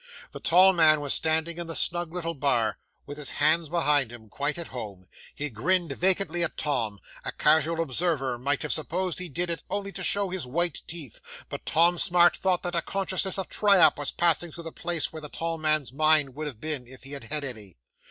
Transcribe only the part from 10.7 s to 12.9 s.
teeth; but Tom Smart thought that a